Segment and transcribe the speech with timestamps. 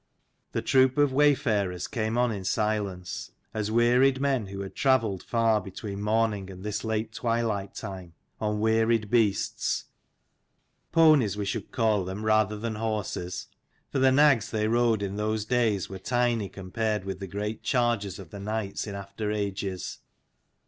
[0.53, 5.21] The troop of way farers came on in silence, as wearied men who had travelled
[5.21, 9.85] far between morning and this late twilight time, on wearied beasts,
[10.91, 13.45] ponies we should call them rather than horses:
[13.91, 17.61] for the nags they rode in those 128 days were tiny compared with the great
[17.61, 19.99] chargers of the knights in after ages.